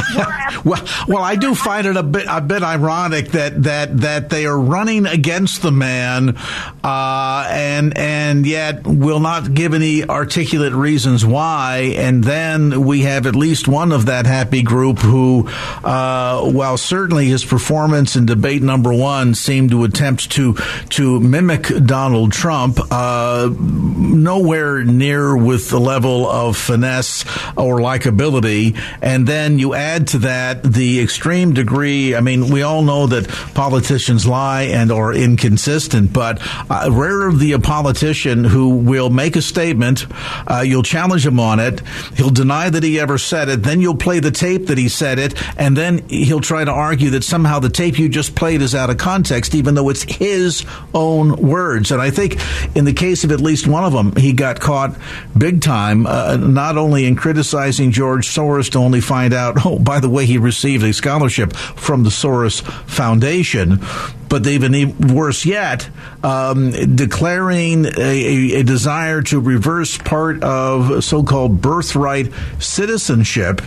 [0.64, 4.46] well, well, I do find it a bit a bit ironic that that that they
[4.46, 6.36] are running against the man,
[6.84, 11.94] uh, and and yet will not give any articulate reasons why.
[11.96, 15.48] And then we have at least one of that happy group who,
[15.84, 20.54] uh, while certainly his performance in debate number one seemed to attempt to
[20.90, 27.24] to mimic Donald Trump, uh, nowhere near with the level of finesse
[27.56, 28.78] or likability.
[29.02, 32.14] And then you add to that the extreme degree.
[32.14, 36.38] I mean, we all know that politicians lie and are inconsistent, but
[36.70, 40.06] uh, rare the politician who will make a statement,
[40.46, 41.80] uh, you'll challenge him on it,
[42.16, 45.18] he'll deny that he ever said it, then you'll play the tape that he said
[45.18, 48.74] it, and then he'll try to argue that somehow the tape you just played is
[48.74, 50.64] out of context, even though it's his
[50.94, 51.90] own words.
[51.90, 52.36] And I think
[52.76, 54.96] in the case of at least one of them, he got caught
[55.36, 60.00] big time, uh, not only in criticizing George Soros to only find out, oh, by
[60.00, 63.80] the way, he received a scholarship from the Soros Foundation.
[64.28, 65.88] But even worse yet,
[66.22, 73.62] um, declaring a, a desire to reverse part of so called birthright citizenship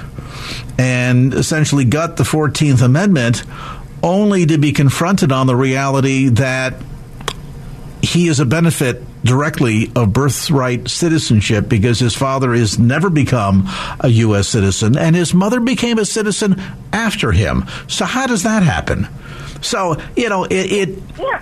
[0.78, 3.44] and essentially gut the 14th Amendment,
[4.04, 6.76] only to be confronted on the reality that
[8.02, 13.68] he is a benefit directly of birthright citizenship because his father has never become
[14.00, 14.48] a U.S.
[14.48, 16.62] citizen and his mother became a citizen
[16.92, 17.66] after him.
[17.88, 19.08] So, how does that happen?
[19.62, 20.90] So you know it it,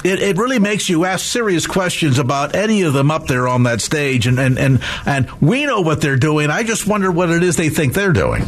[0.04, 3.64] it it really makes you ask serious questions about any of them up there on
[3.64, 6.50] that stage, and and and and we know what they're doing.
[6.50, 8.44] I just wonder what it is they think they're doing.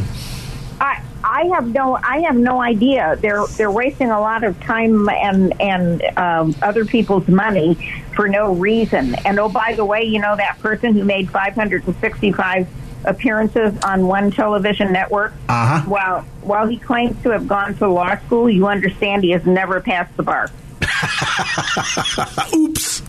[1.32, 3.16] I have no I have no idea.
[3.18, 7.74] They're they're wasting a lot of time and and um, other people's money
[8.14, 9.14] for no reason.
[9.24, 12.68] And oh, by the way, you know that person who made 565
[13.06, 15.32] appearances on one television network.
[15.48, 15.80] Uh-huh.
[15.88, 19.80] While while he claims to have gone to law school, you understand he has never
[19.80, 20.50] passed the bar.
[22.54, 23.02] Oops.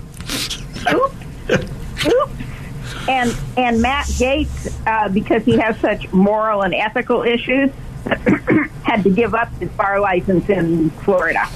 [0.94, 2.06] Oops.
[2.06, 2.34] Oops.
[3.10, 7.70] And and Matt Gaetz, uh, because he has such moral and ethical issues,
[8.84, 11.48] had to give up his bar license in Florida.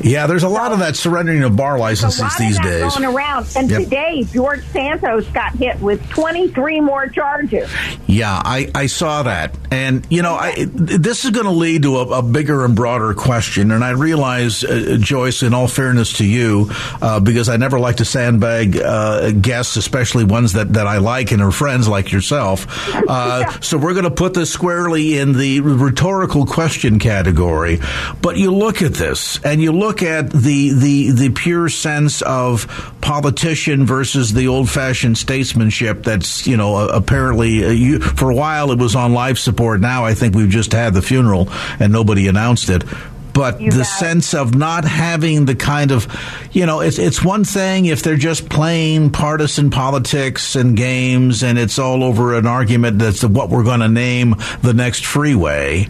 [0.00, 2.94] Yeah, there's a lot of that surrendering of bar licenses these days.
[2.94, 3.82] Going around, and yep.
[3.82, 7.70] today George Santos got hit with 23 more charges.
[8.06, 11.96] Yeah, I, I saw that, and you know, I, this is going to lead to
[11.98, 13.70] a, a, bigger and broader question.
[13.70, 16.70] And I realize, uh, Joyce, in all fairness to you,
[17.02, 21.32] uh, because I never like to sandbag uh, guests, especially ones that, that I like
[21.32, 22.66] and are friends like yourself.
[23.08, 27.80] Uh, so we're going to put this squarely in the rhetorical question category.
[28.20, 32.20] But you look at this, and you look look at the the the pure sense
[32.20, 32.66] of
[33.00, 38.70] politician versus the old fashioned statesmanship that's you know apparently uh, you, for a while
[38.70, 39.80] it was on life support.
[39.80, 41.48] Now I think we've just had the funeral
[41.80, 42.84] and nobody announced it.
[43.32, 43.84] but You the it.
[43.84, 46.06] sense of not having the kind of,
[46.52, 51.56] you know, it's it's one thing if they're just playing partisan politics and games, and
[51.58, 55.88] it's all over an argument that's what we're going to name the next freeway.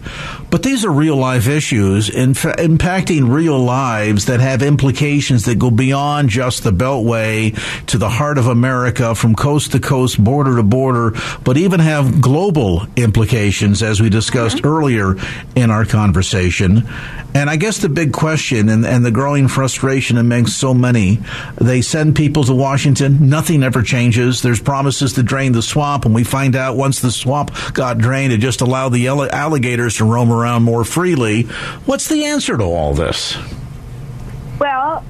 [0.49, 5.59] But these are real life issues in fa- impacting real lives that have implications that
[5.59, 7.55] go beyond just the Beltway
[7.87, 12.19] to the heart of America from coast to coast, border to border, but even have
[12.19, 14.67] global implications, as we discussed mm-hmm.
[14.67, 15.15] earlier
[15.55, 16.87] in our conversation.
[17.35, 21.19] And I guess the big question and, and the growing frustration amongst so many,
[21.57, 24.41] they send people to Washington, nothing ever changes.
[24.41, 28.33] There's promises to drain the swamp, and we find out once the swamp got drained,
[28.33, 31.43] it just allowed the alligators to roam around more freely.
[31.85, 33.37] What's the answer to all this?
[34.59, 35.03] Well,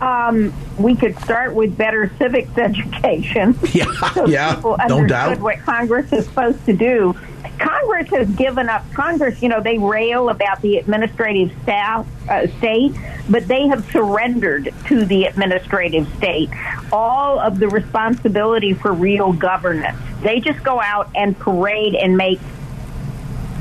[0.00, 3.58] um, we could start with better civics education.
[3.72, 5.40] Yeah, so yeah, people no understood doubt.
[5.40, 7.16] what Congress is supposed to do.
[7.58, 8.84] Congress has given up.
[8.92, 12.92] Congress, you know, they rail about the administrative staff uh, state,
[13.30, 16.50] but they have surrendered to the administrative state
[16.92, 19.96] all of the responsibility for real governance.
[20.22, 22.40] They just go out and parade and make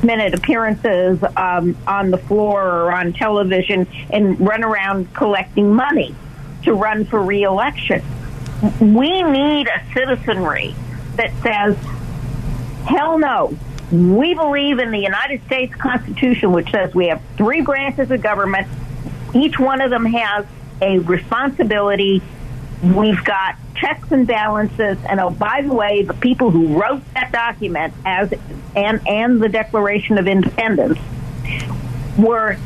[0.03, 6.15] minute appearances um, on the floor or on television and run around collecting money
[6.63, 8.03] to run for reelection.
[8.79, 10.75] We need a citizenry
[11.15, 11.77] that says,
[12.85, 13.57] hell no.
[13.91, 18.67] We believe in the United States Constitution, which says we have three branches of government.
[19.33, 20.45] Each one of them has
[20.81, 22.21] a responsibility.
[22.83, 24.97] We've got checks and balances.
[25.07, 28.33] And oh, by the way, the people who wrote that document as
[28.75, 30.97] and and the Declaration of Independence
[32.17, 32.57] were,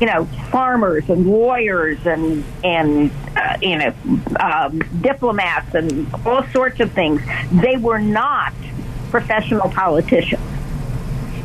[0.00, 3.94] you know, farmers and lawyers and and uh, you know
[4.40, 7.20] um, diplomats and all sorts of things.
[7.50, 8.54] They were not
[9.10, 10.42] professional politicians.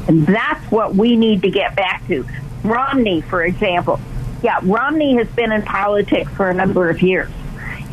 [0.07, 2.25] And that's what we need to get back to.
[2.63, 3.99] Romney, for example.
[4.41, 7.29] Yeah, Romney has been in politics for a number of years.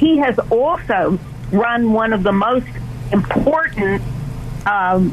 [0.05, 1.18] He has also
[1.50, 2.68] run one of the most
[3.11, 4.02] important
[4.66, 5.12] um,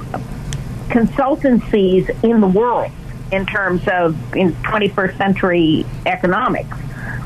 [0.89, 2.91] consultancies in the world
[3.31, 6.77] in terms of in 21st century economics.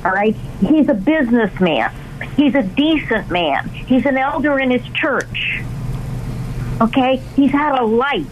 [0.06, 1.92] All right, he's a businessman.
[2.36, 3.68] He's a decent man.
[3.70, 5.64] He's an elder in his church.
[6.80, 8.28] Okay, he's had a life,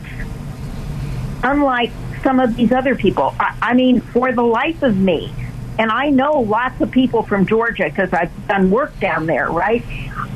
[1.42, 1.90] unlike
[2.22, 3.34] some of these other people.
[3.40, 5.34] I, I mean, for the life of me,
[5.80, 9.84] and I know lots of people from Georgia because I've done work down there, right?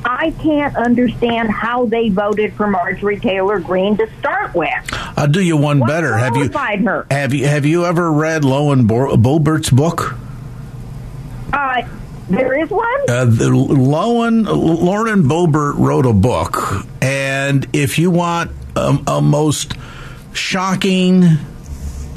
[0.06, 4.70] I can't understand how they voted for Marjorie Taylor Greene to start with.
[4.92, 6.16] I'll do you one What better.
[6.18, 7.06] Have you her?
[7.12, 10.16] have you have you ever read Lowen Bo- Boebert's book?
[11.52, 11.82] Uh,
[12.30, 13.10] there is one.
[13.10, 19.74] Uh, the Lowen Lauren Boebert wrote a book, and if you want a, a most
[20.34, 21.24] shocking,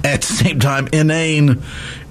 [0.04, 1.62] at the same time inane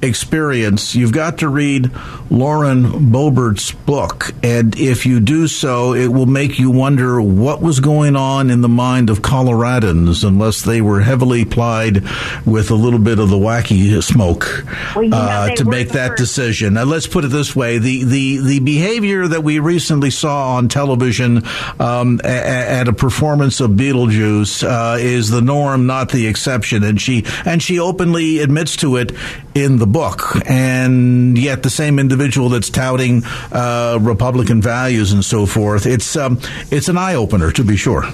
[0.01, 1.91] experience, you've got to read
[2.29, 7.79] Lauren Boebert's book, and if you do so, it will make you wonder what was
[7.79, 12.03] going on in the mind of Coloradans, unless they were heavily plied
[12.45, 16.09] with a little bit of the wacky smoke Well, you know, uh, to make that
[16.09, 16.75] first- decision.
[16.75, 20.67] Now, let's put it this way: the the the behavior that we recently saw on
[20.69, 21.43] television
[21.79, 27.25] um, at a performance of Beetlejuice uh, is the norm, not the exception, and she
[27.45, 29.11] and she openly admits to it
[29.55, 30.35] in the book.
[30.49, 36.39] And yet, the same individual that's touting uh, Republican values and so forth, it's um,
[36.71, 38.05] it's an eye opener to be sure.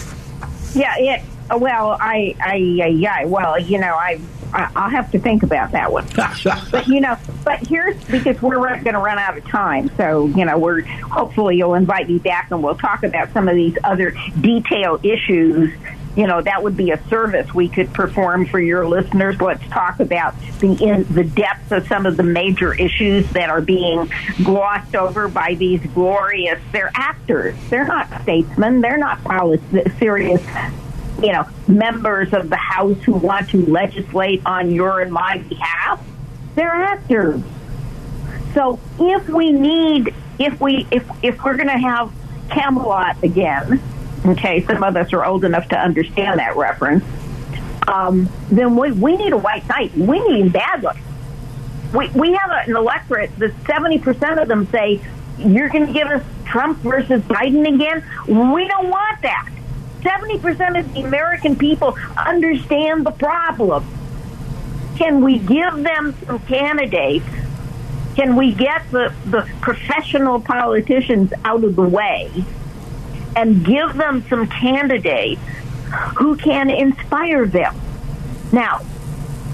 [0.74, 1.22] Yeah, it.
[1.56, 3.26] Well, I, I, yeah.
[3.26, 4.20] Well, you know, I,
[4.52, 6.08] I, I'll have to think about that one.
[6.72, 9.92] but you know, but here's because we're going to run out of time.
[9.96, 13.56] So you know, we're hopefully you'll invite me back and we'll talk about some of
[13.56, 15.74] these other detail issues.
[16.16, 19.40] You know, that would be a service we could perform for your listeners.
[19.42, 23.62] Let's talk about the in the depth of some of the major issues that are
[23.62, 24.10] being
[24.44, 26.60] glossed over by these glorious.
[26.72, 27.56] They're actors.
[27.70, 28.82] They're not statesmen.
[28.82, 29.20] They're not
[30.00, 30.42] serious
[31.22, 36.06] you know, members of the House who want to legislate on your and my behalf.
[36.56, 37.42] They're actors.
[38.54, 42.12] So if we need, if we, if if we're going to have
[42.50, 43.82] Camelot again,
[44.26, 47.04] okay, some of us are old enough to understand that reference.
[47.88, 49.96] Um, then we we need a white knight.
[49.96, 51.00] We need badly.
[51.94, 55.02] We we have an electorate that seventy percent of them say
[55.38, 58.04] you're going to give us Trump versus Biden again.
[58.28, 59.50] We don't want that.
[60.02, 63.86] 70% of the American people understand the problem.
[64.98, 67.26] Can we give them some candidates?
[68.16, 72.46] Can we get the, the professional politicians out of the way
[73.36, 75.42] and give them some candidates
[76.18, 77.76] who can inspire them?
[78.52, 78.82] Now,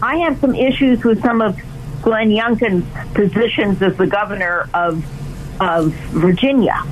[0.01, 1.59] I have some issues with some of
[2.01, 5.05] Glenn Youngkin's positions as the governor of
[5.59, 6.83] of Virginia.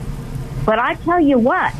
[0.66, 1.74] But I tell you what,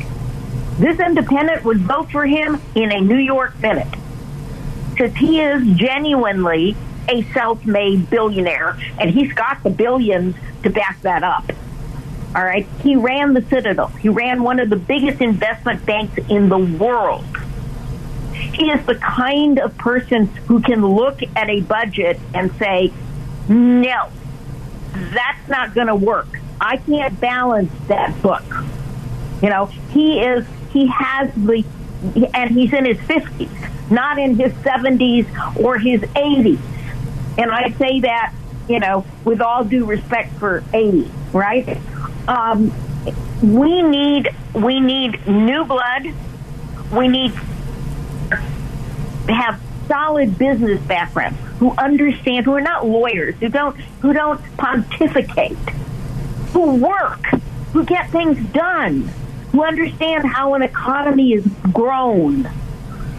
[0.78, 3.94] this independent would vote for him in a New York minute
[4.90, 6.76] because he is genuinely
[7.08, 11.50] a self-made billionaire, and he's got the billions to back that up.
[12.34, 13.88] All right, he ran the Citadel.
[13.88, 17.24] He ran one of the biggest investment banks in the world.
[18.32, 22.92] He is the kind of person who can look at a budget and say,
[23.48, 24.10] no,
[24.92, 26.28] that's not going to work.
[26.60, 28.44] I can't balance that book.
[29.42, 31.64] You know, he is, he has the,
[32.34, 36.60] and he's in his 50s, not in his 70s or his 80s.
[37.38, 38.32] And I say that,
[38.68, 41.78] you know, with all due respect for 80, right?
[42.30, 42.72] Um,
[43.42, 46.06] we need, we need new blood.
[46.92, 47.32] We need
[49.28, 55.58] have solid business backgrounds who understand, who are not lawyers, who don't, who don't pontificate,
[56.52, 57.26] who work,
[57.72, 59.10] who get things done,
[59.50, 62.48] who understand how an economy is grown.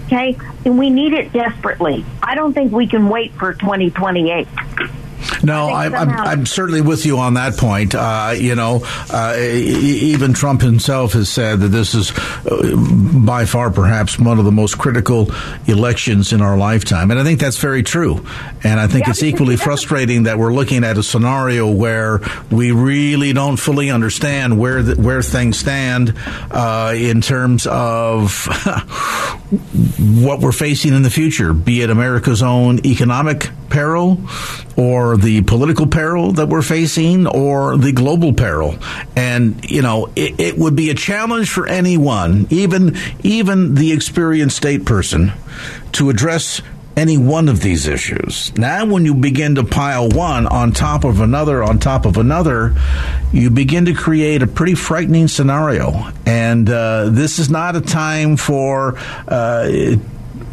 [0.05, 0.37] Okay?
[0.63, 2.05] And we need it desperately.
[2.23, 4.47] I don't think we can wait for 2028.
[5.43, 7.95] No, I am I'm, I'm certainly with you on that point.
[7.95, 12.75] Uh, you know, uh, even Trump himself has said that this is uh,
[13.25, 15.31] by far perhaps one of the most critical
[15.67, 17.11] elections in our lifetime.
[17.11, 18.25] And I think that's very true.
[18.63, 22.71] And I think yeah, it's equally frustrating that we're looking at a scenario where we
[22.71, 26.15] really don't fully understand where the, where things stand
[26.51, 28.45] uh, in terms of
[30.23, 34.19] what we're facing in the future, be it America's own economic peril
[34.77, 38.75] or the political peril that we're facing or the global peril.
[39.15, 44.57] And, you know, it, it would be a challenge for anyone, even, even the experienced
[44.57, 45.31] state person,
[45.93, 46.61] to address
[46.95, 48.55] any one of these issues.
[48.57, 52.75] Now, when you begin to pile one on top of another on top of another,
[53.31, 56.11] you begin to create a pretty frightening scenario.
[56.25, 58.97] And uh, this is not a time for
[59.27, 59.95] uh,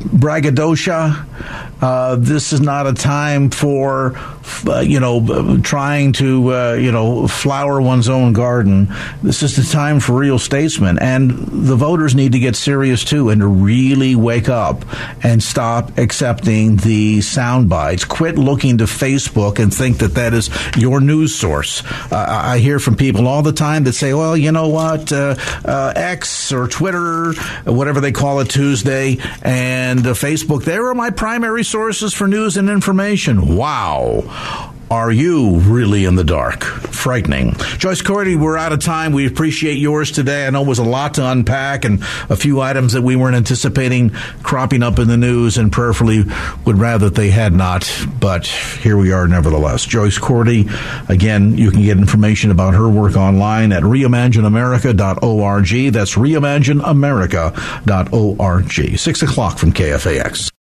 [0.05, 1.15] braggadocio.
[1.81, 4.13] Uh, this is not a time for,
[4.67, 8.89] uh, you know, trying to, uh, you know, flower one's own garden.
[9.23, 10.99] This is the time for real statesmen.
[10.99, 14.85] And the voters need to get serious too and to really wake up
[15.25, 18.05] and stop accepting the sound bites.
[18.05, 21.83] Quit looking to Facebook and think that that is your news source.
[22.11, 25.37] Uh, I hear from people all the time that say, well, you know what, uh,
[25.65, 27.33] uh, X or Twitter,
[27.65, 32.69] whatever they call it Tuesday, and Facebook, they are my primary sources for news and
[32.69, 33.57] information.
[33.57, 34.25] Wow.
[34.91, 36.65] Are you really in the dark?
[36.65, 37.53] Frightening.
[37.77, 39.13] Joyce Cordi, we're out of time.
[39.13, 40.47] We appreciate yours today.
[40.47, 43.37] I know it was a lot to unpack and a few items that we weren't
[43.37, 44.09] anticipating
[44.43, 46.25] cropping up in the news and prayerfully
[46.65, 47.87] would rather they had not.
[48.19, 49.85] But here we are nevertheless.
[49.85, 50.71] Joyce Cordi,
[51.11, 55.93] again, you can get information about her work online at reimagineamerica.org.
[55.93, 58.99] That's reimagineamerica.org.
[58.99, 60.51] Six o'clock from KFAX.